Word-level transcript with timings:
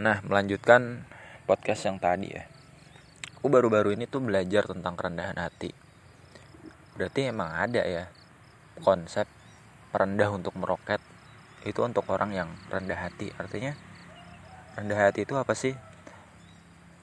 Nah, 0.00 0.24
melanjutkan 0.24 1.04
podcast 1.44 1.84
yang 1.84 2.00
tadi 2.00 2.32
ya. 2.32 2.48
Aku 3.36 3.52
baru-baru 3.52 3.92
ini 3.92 4.08
tuh 4.08 4.24
belajar 4.24 4.64
tentang 4.64 4.96
kerendahan 4.96 5.36
hati. 5.36 5.76
Berarti 6.96 7.28
emang 7.28 7.52
ada 7.52 7.84
ya 7.84 8.08
konsep 8.80 9.28
rendah 9.92 10.32
untuk 10.32 10.56
meroket 10.56 11.04
itu 11.68 11.84
untuk 11.84 12.08
orang 12.08 12.32
yang 12.32 12.48
rendah 12.72 12.96
hati. 12.96 13.28
Artinya 13.36 13.76
rendah 14.80 15.04
hati 15.04 15.28
itu 15.28 15.36
apa 15.36 15.52
sih? 15.52 15.76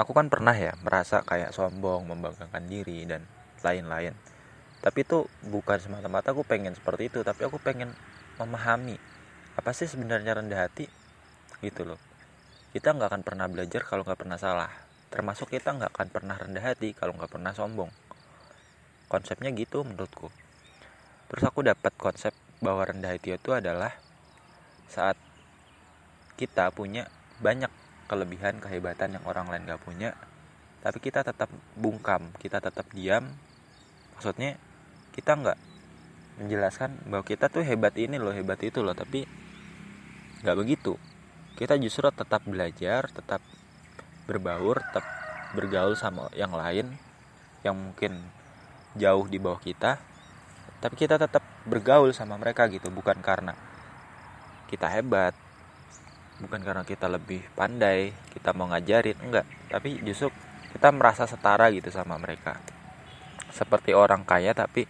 Aku 0.00 0.16
kan 0.16 0.32
pernah 0.32 0.56
ya 0.56 0.72
merasa 0.80 1.20
kayak 1.28 1.52
sombong, 1.52 2.08
membanggakan 2.08 2.72
diri 2.72 3.04
dan 3.04 3.28
lain-lain. 3.60 4.16
Tapi 4.80 5.04
itu 5.04 5.28
bukan 5.44 5.76
semata-mata 5.76 6.32
aku 6.32 6.40
pengen 6.40 6.72
seperti 6.72 7.12
itu, 7.12 7.20
tapi 7.20 7.44
aku 7.44 7.60
pengen 7.60 7.92
memahami 8.40 8.96
apa 9.60 9.76
sih 9.76 9.84
sebenarnya 9.84 10.40
rendah 10.40 10.64
hati 10.64 10.88
gitu 11.60 11.84
loh 11.84 12.07
kita 12.68 12.92
nggak 12.92 13.08
akan 13.08 13.22
pernah 13.24 13.46
belajar 13.48 13.80
kalau 13.88 14.04
nggak 14.04 14.20
pernah 14.20 14.36
salah. 14.36 14.68
Termasuk 15.08 15.48
kita 15.48 15.72
nggak 15.72 15.88
akan 15.88 16.08
pernah 16.12 16.36
rendah 16.36 16.60
hati 16.60 16.92
kalau 16.92 17.16
nggak 17.16 17.32
pernah 17.32 17.56
sombong. 17.56 17.88
Konsepnya 19.08 19.48
gitu 19.56 19.88
menurutku. 19.88 20.28
Terus 21.32 21.44
aku 21.48 21.64
dapat 21.64 21.92
konsep 21.96 22.36
bahwa 22.60 22.84
rendah 22.84 23.16
hati 23.16 23.32
itu 23.32 23.56
adalah 23.56 23.96
saat 24.88 25.16
kita 26.36 26.68
punya 26.76 27.08
banyak 27.40 27.72
kelebihan 28.08 28.60
kehebatan 28.60 29.20
yang 29.20 29.24
orang 29.28 29.52
lain 29.52 29.68
gak 29.68 29.84
punya 29.84 30.16
tapi 30.80 30.96
kita 31.02 31.20
tetap 31.20 31.52
bungkam 31.76 32.32
kita 32.38 32.62
tetap 32.62 32.86
diam. 32.94 33.28
Maksudnya 34.16 34.56
kita 35.12 35.34
nggak 35.34 35.58
menjelaskan 36.38 36.94
bahwa 37.10 37.24
kita 37.26 37.50
tuh 37.50 37.66
hebat 37.66 37.92
ini 37.98 38.16
loh 38.16 38.30
hebat 38.30 38.62
itu 38.62 38.78
loh 38.78 38.94
tapi 38.94 39.26
nggak 40.46 40.54
begitu 40.54 40.94
kita 41.58 41.74
justru 41.74 42.06
tetap 42.14 42.46
belajar 42.46 43.10
tetap 43.10 43.42
berbaur 44.30 44.78
tetap 44.78 45.02
bergaul 45.58 45.98
sama 45.98 46.30
yang 46.38 46.54
lain 46.54 46.94
yang 47.66 47.74
mungkin 47.74 48.14
jauh 48.94 49.26
di 49.26 49.42
bawah 49.42 49.58
kita. 49.58 49.98
Tapi 50.78 50.94
kita 50.94 51.18
tetap 51.18 51.42
bergaul 51.66 52.14
sama 52.14 52.38
mereka 52.38 52.70
gitu 52.70 52.94
bukan 52.94 53.18
karena 53.18 53.58
kita 54.70 54.86
hebat 54.86 55.34
bukan 56.38 56.62
karena 56.62 56.86
kita 56.86 57.10
lebih 57.10 57.42
pandai 57.58 58.14
kita 58.30 58.54
mau 58.54 58.70
ngajarin 58.70 59.18
enggak. 59.18 59.46
Tapi 59.66 59.98
justru 60.06 60.30
kita 60.70 60.94
merasa 60.94 61.26
setara 61.26 61.66
gitu 61.74 61.90
sama 61.90 62.14
mereka. 62.22 62.62
Seperti 63.50 63.98
orang 63.98 64.22
kaya 64.22 64.54
tapi 64.54 64.86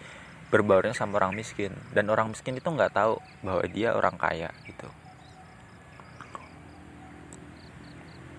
berbaurnya 0.52 0.92
sama 0.92 1.16
orang 1.16 1.32
miskin. 1.32 1.72
Dan 1.96 2.12
orang 2.12 2.36
miskin 2.36 2.60
itu 2.60 2.68
nggak 2.68 2.92
tahu 2.92 3.16
bahwa 3.40 3.64
dia 3.72 3.96
orang 3.96 4.20
kaya 4.20 4.52
gitu 4.68 4.92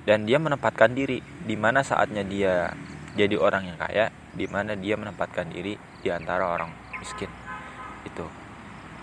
dan 0.09 0.25
dia 0.25 0.41
menempatkan 0.41 0.97
diri. 0.97 1.21
Di 1.21 1.53
mana 1.53 1.85
saatnya 1.85 2.25
dia 2.25 2.73
jadi 3.13 3.37
orang 3.37 3.69
yang 3.69 3.77
kaya 3.77 4.09
di 4.33 4.49
mana 4.49 4.73
dia 4.73 4.97
menempatkan 4.97 5.53
diri 5.53 5.77
di 6.01 6.09
antara 6.09 6.49
orang 6.49 6.73
miskin. 6.97 7.29
Itu. 8.01 8.25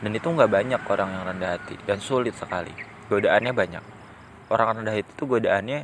Dan 0.03 0.19
itu 0.19 0.27
nggak 0.27 0.51
banyak 0.51 0.83
orang 0.83 1.15
yang 1.15 1.23
rendah 1.31 1.55
hati 1.55 1.79
dan 1.87 2.03
sulit 2.03 2.34
sekali. 2.34 2.75
Godaannya 3.07 3.55
banyak. 3.55 3.84
Orang 4.51 4.83
rendah 4.83 4.99
hati 4.99 5.07
itu 5.07 5.25
godaannya 5.31 5.81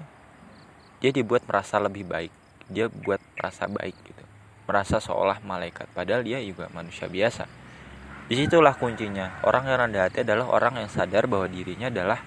dia 0.99 1.11
dibuat 1.15 1.47
merasa 1.47 1.79
lebih 1.79 2.03
baik. 2.03 2.35
Dia 2.67 2.91
buat 2.91 3.23
merasa 3.39 3.71
baik 3.71 3.95
gitu. 4.03 4.25
Merasa 4.67 4.99
seolah 4.99 5.39
malaikat. 5.47 5.87
Padahal 5.95 6.27
dia 6.27 6.43
juga 6.43 6.67
manusia 6.75 7.07
biasa. 7.07 7.47
Di 8.27 8.35
situlah 8.35 8.75
kuncinya. 8.75 9.39
Orang 9.47 9.71
yang 9.71 9.87
rendah 9.87 10.03
hati 10.11 10.27
adalah 10.27 10.51
orang 10.51 10.83
yang 10.83 10.91
sadar 10.91 11.31
bahwa 11.31 11.47
dirinya 11.47 11.87
adalah 11.95 12.19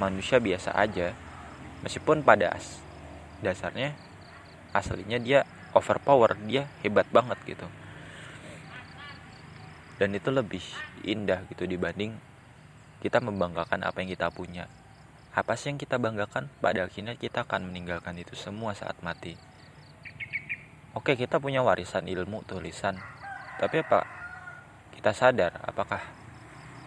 manusia 0.00 0.40
biasa 0.40 0.72
aja 0.72 1.12
meskipun 1.80 2.24
pada 2.24 2.52
as 2.52 2.80
dasarnya 3.40 3.96
aslinya 4.76 5.18
dia 5.18 5.40
overpower 5.72 6.36
dia 6.46 6.68
hebat 6.84 7.08
banget 7.10 7.38
gitu. 7.46 7.66
Dan 10.00 10.16
itu 10.16 10.32
lebih 10.32 10.64
indah 11.04 11.44
gitu 11.52 11.68
dibanding 11.68 12.16
kita 13.04 13.20
membanggakan 13.20 13.84
apa 13.84 14.00
yang 14.00 14.12
kita 14.12 14.32
punya. 14.32 14.68
Apa 15.32 15.54
sih 15.56 15.72
yang 15.72 15.78
kita 15.80 15.96
banggakan? 15.96 16.48
Pada 16.60 16.88
akhirnya 16.88 17.16
kita 17.16 17.44
akan 17.44 17.72
meninggalkan 17.72 18.16
itu 18.16 18.36
semua 18.36 18.76
saat 18.76 18.96
mati. 19.04 19.36
Oke 20.92 21.14
kita 21.14 21.38
punya 21.38 21.62
warisan 21.62 22.08
ilmu 22.08 22.42
tulisan. 22.44 22.98
Tapi 23.60 23.84
apa? 23.84 24.04
Kita 24.96 25.14
sadar 25.16 25.60
apakah 25.64 26.02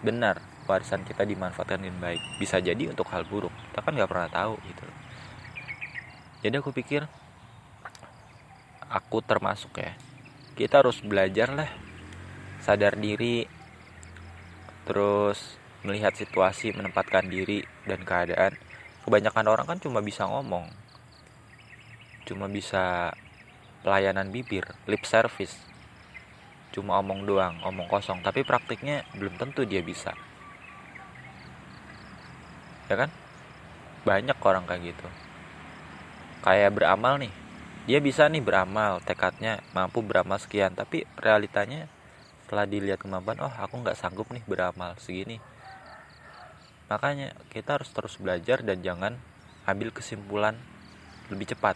benar 0.03 0.52
warisan 0.65 1.03
kita 1.07 1.27
dimanfaatkan 1.27 1.83
dengan 1.83 1.99
baik. 1.99 2.21
Bisa 2.39 2.59
jadi 2.59 2.89
untuk 2.89 3.07
hal 3.11 3.27
buruk. 3.27 3.51
Kita 3.71 3.79
kan 3.83 3.93
nggak 3.95 4.09
pernah 4.09 4.29
tahu 4.31 4.55
gitu 4.67 4.85
jadi 6.43 6.59
aku 6.59 6.75
pikir 6.75 7.07
aku 8.91 9.23
termasuk 9.23 9.79
ya 9.79 9.95
kita 10.59 10.83
harus 10.83 10.99
belajar 10.99 11.55
lah 11.55 11.71
sadar 12.59 12.99
diri 12.99 13.47
terus 14.83 15.55
melihat 15.87 16.11
situasi 16.11 16.75
menempatkan 16.75 17.31
diri 17.31 17.63
dan 17.87 18.03
keadaan. 18.03 18.59
Kebanyakan 19.07 19.47
orang 19.47 19.67
kan 19.67 19.79
cuma 19.79 20.03
bisa 20.03 20.27
ngomong 20.27 20.67
cuma 22.27 22.51
bisa 22.51 23.15
pelayanan 23.79 24.27
bibir 24.27 24.67
lip 24.83 25.07
service. 25.07 25.55
Cuma 26.75 26.99
omong 26.99 27.23
doang 27.23 27.55
omong 27.63 27.87
kosong. 27.87 28.19
Tapi 28.19 28.43
praktiknya 28.43 29.07
belum 29.15 29.39
tentu 29.39 29.63
dia 29.63 29.79
bisa 29.79 30.11
ya 32.93 32.97
kan? 33.01 33.09
Banyak 34.05 34.37
orang 34.37 34.69
kayak 34.69 34.93
gitu. 34.93 35.07
Kayak 36.45 36.77
beramal 36.77 37.17
nih. 37.17 37.33
Dia 37.83 37.99
bisa 37.99 38.29
nih 38.29 38.39
beramal 38.39 39.03
tekadnya 39.03 39.59
mampu 39.75 39.99
beramal 39.99 40.39
sekian 40.39 40.71
tapi 40.71 41.03
realitanya 41.19 41.91
setelah 42.45 42.63
dilihat 42.63 43.01
kemampuan 43.01 43.41
oh 43.43 43.51
aku 43.51 43.81
nggak 43.81 43.97
sanggup 43.97 44.29
nih 44.29 44.45
beramal 44.45 44.95
segini. 45.01 45.41
Makanya 46.87 47.33
kita 47.49 47.81
harus 47.81 47.89
terus 47.89 48.15
belajar 48.21 48.61
dan 48.61 48.79
jangan 48.85 49.17
ambil 49.65 49.89
kesimpulan 49.89 50.55
lebih 51.33 51.55
cepat 51.55 51.75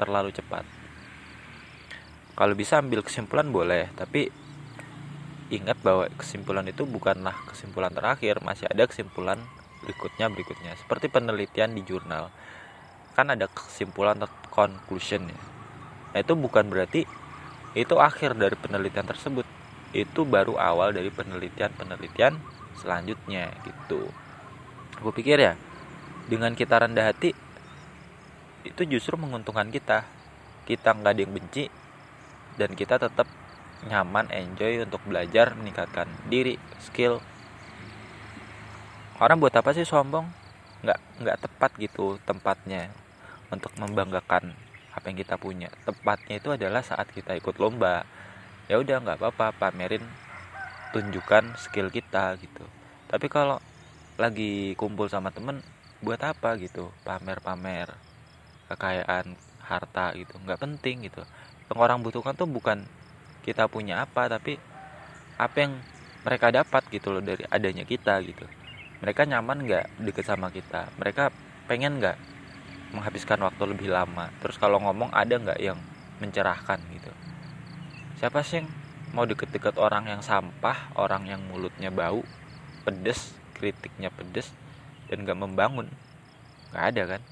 terlalu 0.00 0.32
cepat. 0.32 0.64
Kalau 2.34 2.54
bisa 2.56 2.80
ambil 2.80 3.04
kesimpulan 3.04 3.52
boleh 3.52 3.92
tapi 3.94 4.32
ingat 5.50 5.76
bahwa 5.82 6.06
kesimpulan 6.14 6.64
itu 6.70 6.86
bukanlah 6.86 7.36
kesimpulan 7.50 7.92
terakhir. 7.92 8.40
Masih 8.40 8.70
ada 8.70 8.86
kesimpulan 8.86 9.42
berikutnya 9.84 10.26
berikutnya. 10.28 10.72
Seperti 10.76 11.08
penelitian 11.08 11.72
di 11.74 11.82
jurnal 11.84 12.32
kan 13.14 13.26
ada 13.32 13.50
kesimpulan 13.50 14.16
atau 14.16 14.30
conclusion 14.48 15.28
ya. 15.28 15.40
Nah, 16.14 16.18
itu 16.22 16.32
bukan 16.34 16.70
berarti 16.70 17.06
itu 17.74 17.94
akhir 17.98 18.38
dari 18.38 18.56
penelitian 18.58 19.06
tersebut. 19.06 19.46
Itu 19.90 20.22
baru 20.22 20.58
awal 20.58 20.94
dari 20.94 21.10
penelitian-penelitian 21.10 22.38
selanjutnya 22.78 23.50
gitu. 23.66 24.06
Aku 25.02 25.10
pikir 25.10 25.38
ya 25.42 25.54
dengan 26.30 26.54
kita 26.54 26.78
rendah 26.78 27.10
hati 27.10 27.34
itu 28.62 28.82
justru 28.86 29.18
menguntungkan 29.18 29.70
kita. 29.72 30.06
Kita 30.68 30.94
nggak 30.94 31.12
ada 31.16 31.20
yang 31.20 31.34
benci 31.34 31.64
dan 32.54 32.70
kita 32.78 33.00
tetap 33.00 33.26
nyaman 33.88 34.28
enjoy 34.28 34.84
untuk 34.84 35.00
belajar 35.08 35.56
meningkatkan 35.56 36.06
diri 36.28 36.60
skill 36.78 37.18
orang 39.20 39.36
buat 39.36 39.52
apa 39.52 39.70
sih 39.76 39.84
sombong? 39.84 40.24
Nggak 40.80 40.98
nggak 41.20 41.38
tepat 41.44 41.70
gitu 41.76 42.16
tempatnya 42.24 42.88
untuk 43.52 43.72
membanggakan 43.76 44.56
apa 44.96 45.04
yang 45.12 45.18
kita 45.20 45.36
punya. 45.36 45.68
Tempatnya 45.84 46.34
itu 46.40 46.48
adalah 46.56 46.80
saat 46.80 47.06
kita 47.12 47.36
ikut 47.36 47.60
lomba. 47.60 48.00
Ya 48.72 48.80
udah 48.80 48.96
nggak 49.04 49.18
apa-apa 49.20 49.52
pamerin 49.60 50.02
tunjukkan 50.96 51.44
skill 51.60 51.92
kita 51.92 52.40
gitu. 52.40 52.64
Tapi 53.12 53.26
kalau 53.28 53.60
lagi 54.16 54.72
kumpul 54.80 55.06
sama 55.12 55.28
temen 55.36 55.60
buat 56.00 56.20
apa 56.24 56.56
gitu? 56.56 56.88
Pamer-pamer 57.04 57.92
kekayaan 58.72 59.36
harta 59.60 60.16
gitu. 60.16 60.34
Nggak 60.40 60.60
penting 60.64 60.96
gitu. 61.04 61.22
Yang 61.68 61.78
orang 61.78 61.98
butuhkan 62.00 62.34
tuh 62.40 62.48
bukan 62.48 62.88
kita 63.44 63.68
punya 63.68 64.04
apa 64.04 64.28
tapi 64.32 64.56
apa 65.40 65.56
yang 65.56 65.72
mereka 66.24 66.52
dapat 66.52 66.84
gitu 66.92 67.16
loh 67.16 67.24
dari 67.24 67.40
adanya 67.48 67.88
kita 67.88 68.20
gitu 68.20 68.44
mereka 69.00 69.24
nyaman 69.24 69.64
nggak 69.64 69.86
deket 70.04 70.24
sama 70.28 70.52
kita? 70.52 70.92
Mereka 71.00 71.32
pengen 71.64 72.00
nggak 72.00 72.16
menghabiskan 72.92 73.40
waktu 73.40 73.64
lebih 73.72 73.88
lama? 73.88 74.28
Terus 74.44 74.60
kalau 74.60 74.80
ngomong 74.84 75.08
ada 75.16 75.34
nggak 75.40 75.60
yang 75.60 75.80
mencerahkan 76.20 76.78
gitu? 76.92 77.12
Siapa 78.20 78.44
sih 78.44 78.60
yang 78.60 78.68
mau 79.16 79.24
deket-deket 79.24 79.80
orang 79.80 80.06
yang 80.06 80.20
sampah 80.20 80.92
orang 80.94 81.26
yang 81.26 81.40
mulutnya 81.48 81.88
bau 81.88 82.22
pedes 82.84 83.32
kritiknya 83.56 84.12
pedes 84.12 84.52
dan 85.08 85.24
nggak 85.24 85.38
membangun? 85.40 85.88
Nggak 86.70 86.84
ada 86.94 87.02
kan 87.16 87.22